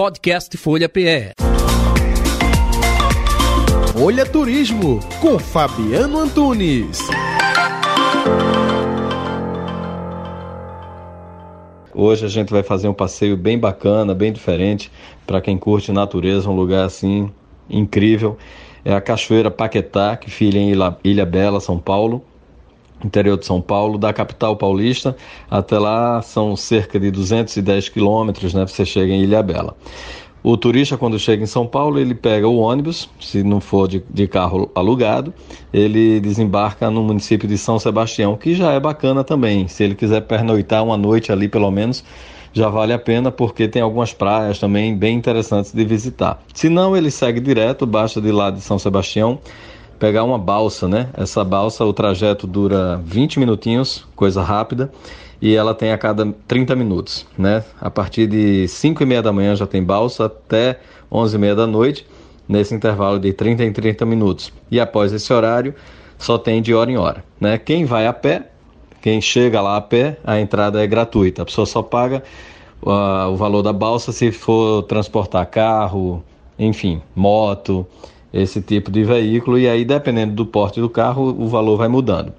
[0.00, 1.34] Podcast Folha PE.
[3.92, 7.00] Folha Turismo com Fabiano Antunes.
[11.94, 14.90] Hoje a gente vai fazer um passeio bem bacana, bem diferente
[15.26, 17.30] para quem curte natureza, um lugar assim
[17.68, 18.38] incrível.
[18.82, 22.24] É a Cachoeira Paquetá, que fica em Ilha, Ilha Bela, São Paulo
[23.04, 25.16] interior de São Paulo, da capital paulista
[25.50, 28.66] até lá são cerca de 210 quilômetros, né?
[28.66, 29.76] Você chega em Ilha Bela.
[30.42, 34.02] O turista, quando chega em São Paulo, ele pega o ônibus, se não for de,
[34.08, 35.34] de, carro alugado,
[35.70, 39.68] ele desembarca no município de São Sebastião, que já é bacana também.
[39.68, 42.02] Se ele quiser pernoitar uma noite ali, pelo menos,
[42.54, 46.42] já vale a pena, porque tem algumas praias também bem interessantes de visitar.
[46.54, 49.38] Se não, ele segue direto, basta de lá de São Sebastião
[50.00, 51.10] pegar uma balsa, né?
[51.12, 54.90] Essa balsa, o trajeto dura 20 minutinhos, coisa rápida,
[55.42, 57.62] e ela tem a cada 30 minutos, né?
[57.78, 60.80] A partir de 5 e meia da manhã já tem balsa até
[61.12, 62.06] 11 e meia da noite,
[62.48, 64.50] nesse intervalo de 30 em 30 minutos.
[64.70, 65.74] E após esse horário,
[66.18, 67.58] só tem de hora em hora, né?
[67.58, 68.48] Quem vai a pé,
[69.02, 72.22] quem chega lá a pé, a entrada é gratuita, a pessoa só paga
[72.82, 76.24] uh, o valor da balsa se for transportar carro,
[76.58, 77.86] enfim, moto,
[78.32, 82.32] esse tipo de veículo e aí dependendo do porte do carro o valor vai mudando.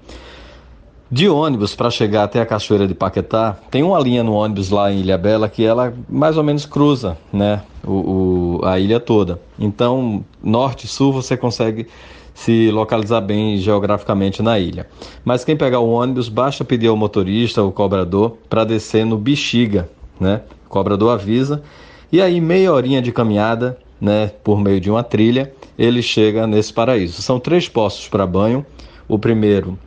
[1.10, 4.90] De ônibus para chegar até a Cachoeira de Paquetá, tem uma linha no ônibus lá
[4.90, 9.38] em Ilha Bela que ela mais ou menos cruza né, o, o a ilha toda.
[9.58, 11.86] Então, norte e sul você consegue
[12.34, 14.86] se localizar bem geograficamente na ilha.
[15.24, 19.88] Mas quem pegar o ônibus, basta pedir ao motorista, o cobrador, para descer no Bexiga,
[20.18, 20.40] né?
[20.66, 21.62] O cobrador avisa.
[22.10, 26.72] E aí, meia horinha de caminhada, né, por meio de uma trilha, ele chega nesse
[26.72, 27.22] paraíso.
[27.22, 28.66] São três poços para banho.
[29.06, 29.78] O primeiro,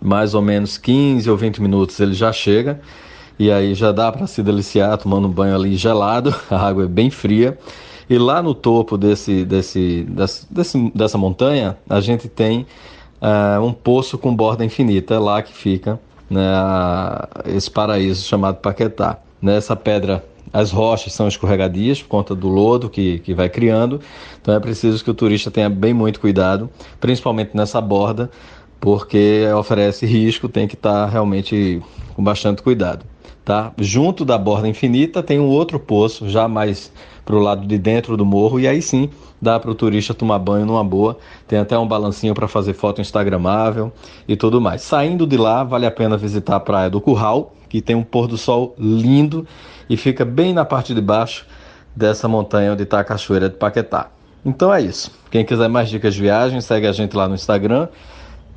[0.00, 2.80] mais ou menos 15 ou 20 minutos, ele já chega.
[3.36, 6.86] E aí já dá para se deliciar tomando um banho ali gelado, a água é
[6.86, 7.58] bem fria.
[8.08, 10.06] E lá no topo desse, desse,
[10.48, 12.64] desse, dessa montanha, a gente tem
[13.20, 15.14] uh, um poço com borda infinita.
[15.14, 15.98] É lá que fica
[16.30, 16.44] né,
[17.46, 19.18] esse paraíso chamado Paquetá.
[19.40, 24.00] Nessa pedra as rochas são escorregadias por conta do lodo que, que vai criando,
[24.40, 26.68] então é preciso que o turista tenha bem muito cuidado,
[27.00, 28.30] principalmente nessa borda,
[28.80, 31.80] porque oferece risco, tem que estar realmente
[32.14, 33.06] com bastante cuidado.
[33.44, 33.72] Tá?
[33.78, 36.92] Junto da borda infinita tem um outro poço, já mais
[37.24, 39.08] para o lado de dentro do morro, e aí sim
[39.40, 41.18] dá para o turista tomar banho numa boa.
[41.48, 43.92] Tem até um balancinho para fazer foto instagramável
[44.28, 44.82] e tudo mais.
[44.82, 48.28] Saindo de lá, vale a pena visitar a Praia do Curral, que tem um pôr
[48.28, 49.46] do sol lindo
[49.88, 51.46] e fica bem na parte de baixo
[51.96, 54.10] dessa montanha onde está a Cachoeira de Paquetá.
[54.44, 55.10] Então é isso.
[55.30, 57.88] Quem quiser mais dicas de viagem, segue a gente lá no Instagram.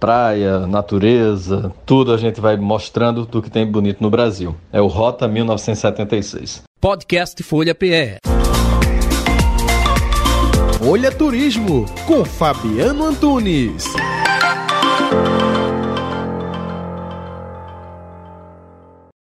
[0.02, 4.54] Praia, natureza, tudo a gente vai mostrando do que tem bonito no Brasil.
[4.70, 6.64] É o Rota 1976.
[6.82, 8.18] Podcast Folha PE.
[10.78, 13.94] Folha Turismo com Fabiano Antunes.